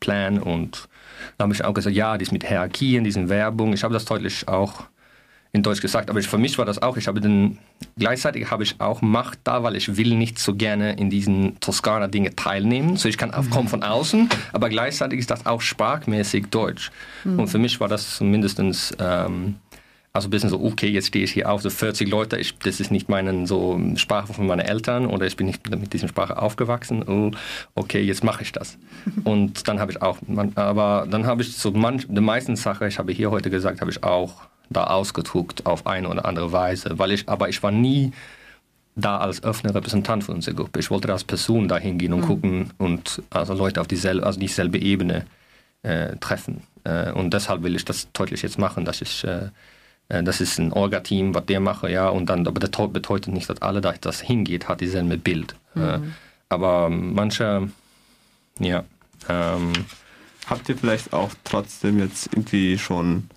plan? 0.00 0.38
Und 0.38 0.88
da 1.36 1.44
habe 1.44 1.54
ich 1.54 1.64
auch 1.64 1.74
gesagt 1.74 1.96
ja 1.96 2.18
dies 2.18 2.32
mit 2.32 2.46
Hierarchien 2.46 3.04
diesen 3.04 3.28
Werbung. 3.28 3.72
Ich 3.72 3.84
habe 3.84 3.94
das 3.94 4.04
deutlich 4.04 4.46
auch 4.48 4.84
in 5.52 5.62
Deutsch 5.62 5.80
gesagt 5.80 6.10
aber 6.10 6.20
ich 6.20 6.28
für 6.28 6.38
mich 6.38 6.58
war 6.58 6.64
das 6.64 6.82
auch 6.82 6.96
ich 6.96 7.08
habe 7.08 7.20
den 7.20 7.58
gleichzeitig 7.96 8.50
habe 8.50 8.64
ich 8.64 8.80
auch 8.80 9.00
macht 9.00 9.40
da 9.44 9.62
weil 9.62 9.76
ich 9.76 9.96
will 9.96 10.14
nicht 10.14 10.38
so 10.38 10.54
gerne 10.54 10.92
in 10.94 11.10
diesen 11.10 11.58
Toskana 11.60 12.08
Dinge 12.08 12.36
teilnehmen. 12.36 12.96
So 12.96 13.08
ich 13.08 13.16
kann 13.16 13.32
aufkommen 13.32 13.68
von 13.68 13.82
außen 13.82 14.28
aber 14.52 14.68
gleichzeitig 14.68 15.20
ist 15.20 15.30
das 15.30 15.46
auch 15.46 15.60
sprachmäßig 15.60 16.46
deutsch. 16.46 16.90
Mhm. 17.24 17.40
und 17.40 17.48
für 17.48 17.58
mich 17.58 17.80
war 17.80 17.88
das 17.88 18.20
mindestens 18.20 18.94
ähm, 18.98 19.56
also 20.12 20.28
bisschen 20.28 20.50
so 20.50 20.60
okay 20.62 20.88
jetzt 20.88 21.08
stehe 21.08 21.24
ich 21.24 21.32
hier 21.32 21.50
auf 21.50 21.62
so 21.62 21.70
40 21.70 22.08
Leute 22.08 22.36
ich 22.36 22.58
das 22.58 22.80
ist 22.80 22.90
nicht 22.90 23.08
meinen 23.08 23.46
so 23.46 23.80
Sprache 23.96 24.34
von 24.34 24.46
meinen 24.46 24.60
Eltern 24.60 25.06
oder 25.06 25.26
ich 25.26 25.36
bin 25.36 25.46
nicht 25.46 25.68
mit 25.70 25.92
diesem 25.92 26.08
Sprache 26.08 26.40
aufgewachsen. 26.40 27.02
Oh, 27.08 27.30
okay 27.74 28.02
jetzt 28.02 28.24
mache 28.24 28.42
ich 28.42 28.52
das. 28.52 28.78
Und 29.24 29.68
dann 29.68 29.80
habe 29.80 29.92
ich 29.92 30.02
auch 30.02 30.18
aber 30.56 31.06
dann 31.10 31.26
habe 31.26 31.42
ich 31.42 31.56
so 31.56 31.70
manch 31.70 32.06
die 32.08 32.20
meisten 32.20 32.56
Sache 32.56 32.88
ich 32.88 32.98
habe 32.98 33.12
hier 33.12 33.30
heute 33.30 33.48
gesagt 33.48 33.80
habe 33.80 33.90
ich 33.90 34.02
auch 34.02 34.48
da 34.70 34.84
ausgedruckt 34.84 35.66
auf 35.66 35.86
eine 35.86 36.08
oder 36.08 36.24
andere 36.24 36.52
Weise 36.52 36.98
weil 36.98 37.12
ich 37.12 37.28
aber 37.28 37.48
ich 37.48 37.62
war 37.62 37.70
nie 37.70 38.12
da 38.96 39.18
als 39.18 39.42
öffne 39.44 39.74
Repräsentant 39.74 40.24
von 40.24 40.36
unserer 40.36 40.54
Gruppe 40.54 40.80
ich 40.80 40.90
wollte 40.90 41.12
als 41.12 41.24
Person 41.24 41.68
dahin 41.68 41.98
gehen 41.98 42.12
und 42.12 42.20
mhm. 42.20 42.26
gucken 42.26 42.72
und 42.78 43.22
also 43.30 43.54
Leute 43.54 43.80
auf 43.80 43.86
dieselbe 43.86 44.24
also 44.24 44.38
dieselbe 44.40 44.78
Ebene 44.78 45.26
äh, 45.82 46.16
treffen 46.16 46.62
äh, 46.84 47.12
und 47.12 47.32
deshalb 47.32 47.62
will 47.62 47.76
ich 47.76 47.84
das 47.84 48.08
deutlich 48.12 48.42
jetzt 48.42 48.58
machen 48.58 48.84
dass 48.84 49.00
ich 49.00 49.24
äh, 49.24 49.48
Äh, 50.08 50.22
das 50.22 50.40
ist 50.40 50.58
ein 50.58 50.72
Orga-Team, 50.72 51.34
was 51.34 51.46
der 51.46 51.60
mache 51.60 51.90
ja 51.90 52.08
und 52.08 52.26
dann 52.26 52.46
aber 52.46 52.60
der 52.60 52.70
Tod 52.70 52.92
bedeutet 52.92 53.32
nicht, 53.32 53.48
dass 53.48 53.62
alle 53.62 53.80
da 53.80 53.92
das 54.00 54.20
hingeht, 54.20 54.68
hat 54.68 54.80
dieselbe 54.80 55.18
Bild. 55.18 55.54
Äh, 55.76 55.98
mhm. 55.98 56.14
Aber 56.48 56.88
manche 56.88 57.68
ja 58.58 58.84
ähm, 59.28 59.72
habt 60.48 60.68
ihr 60.68 60.76
vielleicht 60.76 61.12
auch 61.12 61.30
trotzdem 61.44 61.98
jetzt 61.98 62.28
irgendwie 62.32 62.78
schon 62.78 63.28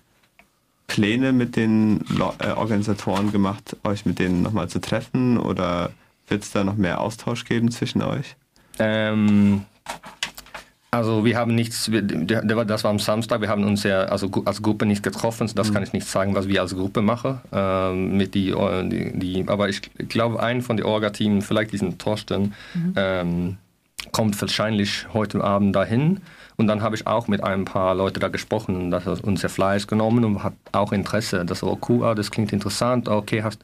Pläne 0.92 1.32
mit 1.32 1.56
den 1.56 2.04
äh, 2.38 2.48
Organisatoren 2.50 3.32
gemacht, 3.32 3.78
euch 3.82 4.04
mit 4.04 4.18
denen 4.18 4.42
noch 4.42 4.52
mal 4.52 4.68
zu 4.68 4.78
treffen 4.78 5.38
oder 5.38 5.90
wird 6.28 6.42
es 6.42 6.52
da 6.52 6.64
noch 6.64 6.76
mehr 6.76 7.00
Austausch 7.00 7.46
geben 7.46 7.70
zwischen 7.70 8.02
euch? 8.02 8.36
Ähm, 8.78 9.62
Also 10.90 11.24
wir 11.24 11.38
haben 11.38 11.54
nichts 11.54 11.90
das 11.90 12.84
war 12.84 12.90
am 12.90 12.98
Samstag 12.98 13.40
wir 13.40 13.48
haben 13.48 13.64
uns 13.64 13.82
ja 13.82 14.02
also 14.02 14.30
als 14.44 14.60
Gruppe 14.60 14.84
nicht 14.84 15.02
getroffen 15.02 15.50
das 15.54 15.70
mhm. 15.70 15.72
kann 15.72 15.82
ich 15.82 15.94
nicht 15.94 16.06
sagen 16.06 16.34
was 16.34 16.46
wir 16.48 16.60
als 16.60 16.74
Gruppe 16.74 17.00
mache 17.00 17.40
äh, 17.50 17.94
mit 17.94 18.34
die, 18.34 18.54
die, 18.90 19.18
die 19.18 19.44
aber 19.48 19.70
ich 19.70 19.80
glaube 20.10 20.42
ein 20.42 20.60
von 20.60 20.76
die 20.76 20.84
Orga 20.84 21.08
Team 21.08 21.40
vielleicht 21.40 21.72
diesen 21.72 21.96
Torsten 21.96 22.52
mhm. 22.74 22.92
ähm, 22.96 23.56
kommt 24.12 24.38
wahrscheinlich 24.38 25.06
heute 25.14 25.42
Abend 25.42 25.74
dahin 25.74 26.20
und 26.56 26.66
dann 26.66 26.82
habe 26.82 26.96
ich 26.96 27.06
auch 27.06 27.28
mit 27.28 27.42
ein 27.42 27.64
paar 27.64 27.94
Leute 27.94 28.20
da 28.20 28.28
gesprochen 28.28 28.90
dass 28.90 29.06
er 29.06 29.22
unser 29.24 29.48
Fleisch 29.48 29.86
genommen 29.86 30.24
und 30.24 30.42
hat 30.42 30.54
auch 30.72 30.92
Interesse. 30.92 31.44
Das 31.44 31.62
war 31.62 31.76
cool 31.88 32.04
ah, 32.04 32.14
das 32.14 32.30
klingt 32.30 32.52
interessant 32.52 33.08
okay 33.08 33.42
hast 33.42 33.60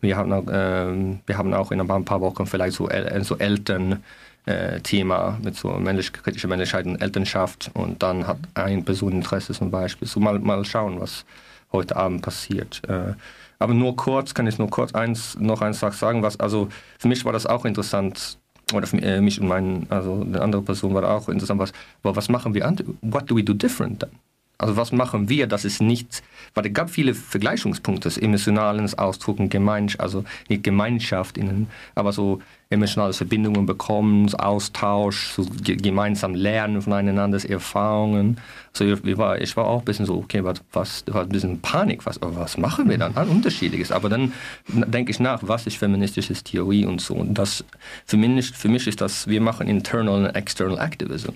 wir 0.00 0.16
haben 0.16 0.32
auch, 0.32 0.46
äh, 0.48 1.16
wir 1.26 1.38
haben 1.38 1.54
auch 1.54 1.72
in 1.72 1.80
ein 1.80 2.04
paar 2.04 2.20
Wochen 2.20 2.46
vielleicht 2.46 2.76
so, 2.76 2.88
so 3.22 3.38
Eltern 3.38 4.02
Äh, 4.46 4.80
Thema 4.80 5.36
mit 5.42 5.56
so 5.56 5.68
männlich 5.72 6.10
kritische 6.10 6.48
Männlichkeit 6.48 6.86
und 6.86 7.02
Elternschaft. 7.02 7.70
Und 7.74 8.02
dann 8.02 8.26
hat 8.26 8.38
ein 8.54 8.82
Personeninteresse 8.82 9.52
zum 9.52 9.70
Beispiel. 9.70 10.08
So 10.08 10.20
mal 10.20 10.38
mal 10.38 10.64
schauen 10.64 11.00
was 11.00 11.26
heute 11.72 11.96
Abend 11.96 12.22
passiert 12.22 12.80
äh, 12.88 13.14
aber 13.58 13.74
nur 13.74 13.96
kurz 13.96 14.34
kann 14.34 14.46
ich 14.46 14.58
nur 14.58 14.70
kurz 14.70 14.94
eins 14.94 15.36
noch 15.38 15.60
eins 15.60 15.80
sagen 15.80 16.22
was 16.22 16.40
also 16.40 16.68
für 16.98 17.08
mich 17.08 17.24
war 17.24 17.32
das 17.32 17.46
auch 17.46 17.64
interessant 17.64 18.38
oder 18.72 18.86
für 18.86 18.98
äh, 18.98 19.20
mich 19.20 19.40
und 19.40 19.48
meinen 19.48 19.86
also 19.90 20.20
eine 20.20 20.40
andere 20.40 20.62
Person 20.62 20.94
war 20.94 21.08
auch 21.08 21.28
interessant 21.28 21.60
was 21.60 21.72
was 22.02 22.28
machen 22.28 22.54
wir 22.54 22.66
an? 22.66 22.78
What 23.02 23.30
do 23.30 23.36
we 23.36 23.42
do 23.42 23.54
different 23.54 24.02
dann 24.02 24.10
also 24.58 24.76
was 24.76 24.92
machen 24.92 25.28
wir? 25.28 25.46
Das 25.46 25.64
ist 25.64 25.80
nicht 25.80 26.22
weil 26.54 26.66
es 26.66 26.72
gab 26.72 26.90
viele 26.90 27.14
vergleichungspunkte 27.14 28.10
emotionalen 28.20 28.92
ausdrucken 28.98 29.48
gemein 29.48 29.88
also 29.98 30.24
nicht 30.48 30.64
gemeinschaft 30.64 31.38
innen 31.38 31.68
aber 31.94 32.12
so 32.12 32.40
emotionale 32.70 33.12
verbindungen 33.12 33.66
bekommen 33.66 34.32
austausch 34.34 35.30
so 35.30 35.46
gemeinsam 35.62 36.34
lernen 36.34 36.82
von 36.82 36.92
einander 36.92 37.38
erfahrungen. 37.48 38.38
So 38.72 38.84
wie 39.04 39.16
war 39.16 39.40
ich 39.40 39.56
war 39.56 39.66
auch 39.66 39.82
bisschen 39.82 40.06
so 40.06 40.16
okay 40.16 40.44
was 40.44 40.60
was 40.72 41.04
war 41.06 41.22
ein 41.22 41.28
bisschen 41.30 41.60
panik. 41.60 42.04
Was 42.04 42.18
was 42.20 42.58
machen 42.58 42.88
wir 42.88 42.98
dann? 42.98 43.16
An 43.16 43.28
unterschiedliches 43.28 43.90
aber 43.92 44.08
dann 44.08 44.32
denke 44.68 45.10
ich 45.10 45.20
nach 45.20 45.40
was 45.42 45.66
ist 45.66 45.78
feministisches 45.78 46.44
theorie 46.44 46.84
und 46.84 47.00
so. 47.00 47.14
Und 47.14 47.34
das 47.34 47.64
für 48.04 48.16
mich 48.16 48.50
für 48.50 48.68
mich 48.68 48.86
ist 48.86 49.00
das 49.00 49.26
wir 49.26 49.40
machen 49.40 49.66
internal 49.66 50.26
und 50.26 50.26
external 50.26 50.78
activism 50.78 51.32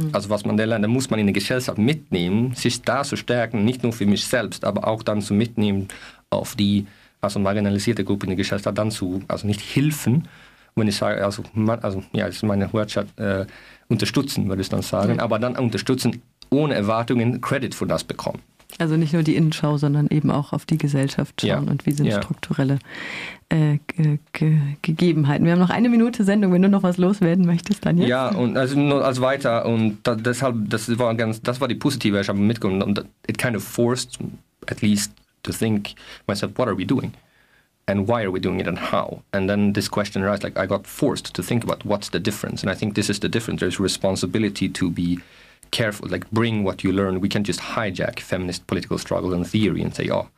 Hm. 0.00 0.10
Also 0.12 0.30
was 0.30 0.44
man 0.44 0.56
lernt, 0.56 0.86
muss 0.88 1.10
man 1.10 1.20
in 1.20 1.26
der 1.26 1.32
Gesellschaft 1.32 1.78
mitnehmen, 1.78 2.54
sich 2.54 2.82
da 2.82 3.02
zu 3.02 3.16
stärken, 3.16 3.64
nicht 3.64 3.82
nur 3.82 3.92
für 3.92 4.06
mich 4.06 4.24
selbst, 4.24 4.64
aber 4.64 4.86
auch 4.86 5.02
dann 5.02 5.20
zu 5.22 5.34
mitnehmen 5.34 5.88
auf 6.30 6.54
die 6.54 6.86
also 7.20 7.38
marginalisierte 7.40 8.04
Gruppe 8.04 8.26
in 8.26 8.30
der 8.30 8.36
Gesellschaft 8.36 8.76
dann 8.76 8.90
zu 8.90 9.22
also 9.28 9.46
nicht 9.46 9.62
helfen, 9.74 10.28
wenn 10.74 10.88
ich 10.88 10.96
sage 10.96 11.24
also, 11.24 11.42
man, 11.54 11.78
also 11.80 12.02
ja 12.12 12.26
ist 12.26 12.42
meine 12.42 12.70
Wortschat 12.72 13.06
äh, 13.18 13.46
unterstützen 13.88 14.48
würde 14.48 14.62
ich 14.62 14.68
dann 14.68 14.82
sagen, 14.82 15.16
ja. 15.16 15.22
aber 15.22 15.38
dann 15.38 15.56
unterstützen 15.56 16.22
ohne 16.50 16.74
Erwartungen 16.74 17.40
Credit 17.40 17.74
für 17.74 17.86
das 17.86 18.04
bekommen. 18.04 18.40
Also 18.78 18.96
nicht 18.96 19.12
nur 19.12 19.22
die 19.22 19.36
Innenschau, 19.36 19.78
sondern 19.78 20.08
eben 20.08 20.30
auch 20.30 20.52
auf 20.52 20.66
die 20.66 20.76
Gesellschaft 20.76 21.40
schauen 21.40 21.64
ja. 21.64 21.70
und 21.70 21.86
wie 21.86 21.92
sind 21.92 22.06
ja. 22.06 22.20
strukturelle 22.20 22.78
äh, 23.48 23.78
ge 23.86 24.18
ge 24.32 24.58
Gegebenheiten. 24.82 25.44
Wir 25.44 25.52
haben 25.52 25.60
noch 25.60 25.70
eine 25.70 25.88
Minute 25.88 26.24
Sendung, 26.24 26.52
wenn 26.52 26.62
du 26.62 26.68
noch 26.68 26.82
was 26.82 26.98
loswerden 26.98 27.46
möchtest 27.46 27.86
dann 27.86 27.98
jetzt. 27.98 28.08
Ja 28.08 28.28
und 28.28 28.56
also 28.56 28.78
nur 28.78 29.04
als 29.04 29.20
weiter 29.20 29.66
und 29.66 29.98
da, 30.02 30.14
deshalb 30.14 30.68
das 30.68 30.98
war 30.98 31.14
ganz 31.14 31.40
das 31.42 31.60
war 31.60 31.68
die 31.68 31.74
positive 31.74 32.20
ich 32.20 32.28
habe 32.28 32.38
mitgekommen 32.38 32.82
und 32.82 33.04
it 33.26 33.38
kind 33.38 33.56
of 33.56 33.62
forced 33.62 34.18
at 34.66 34.82
least 34.82 35.12
to 35.42 35.52
think 35.52 35.94
myself 36.26 36.52
what 36.56 36.66
are 36.66 36.76
we 36.76 36.84
doing 36.84 37.12
and 37.86 38.08
why 38.08 38.22
are 38.22 38.32
we 38.32 38.40
doing 38.40 38.60
it 38.60 38.66
and 38.66 38.92
how 38.92 39.22
and 39.32 39.48
then 39.48 39.72
this 39.72 39.88
question 39.88 40.22
right 40.22 40.42
like 40.42 40.58
I 40.58 40.66
got 40.66 40.86
forced 40.86 41.32
to 41.34 41.42
think 41.42 41.62
about 41.62 41.84
what's 41.84 42.10
the 42.10 42.20
difference 42.20 42.62
and 42.62 42.70
I 42.70 42.74
think 42.74 42.94
this 42.94 43.08
is 43.08 43.20
the 43.20 43.28
difference 43.28 43.60
there's 43.60 43.80
responsibility 43.80 44.68
to 44.68 44.90
be 44.90 45.20
careful 45.76 46.08
like 46.08 46.26
bring 46.30 46.64
what 46.64 46.82
you 46.84 46.90
learn. 46.92 47.20
We 47.20 47.28
can't 47.28 47.46
just 47.46 47.60
hijack 47.60 48.20
feminist 48.20 48.66
political 48.66 48.98
struggle 48.98 49.34
and 49.34 49.46
theory 49.46 49.82
and 49.82 49.94
say 49.94 50.08
oh 50.10 50.28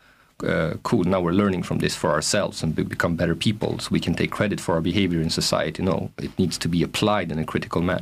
uh, 0.51 0.75
cool 0.89 1.05
now 1.05 1.21
we're 1.21 1.41
learning 1.43 1.63
from 1.69 1.79
this 1.79 1.97
for 1.97 2.11
ourselves 2.11 2.63
and 2.63 2.75
become 2.75 3.17
better 3.17 3.35
people 3.35 3.79
so 3.79 3.89
we 3.91 4.01
can 4.07 4.15
take 4.15 4.31
credit 4.31 4.61
for 4.61 4.75
our 4.75 4.81
behavior 4.81 5.21
in 5.21 5.31
society. 5.31 5.83
No 5.83 6.11
it 6.19 6.33
needs 6.39 6.59
to 6.59 6.69
be 6.69 6.83
applied 6.83 7.29
in 7.33 7.39
a 7.39 7.45
critical 7.53 7.83
manner 7.83 7.97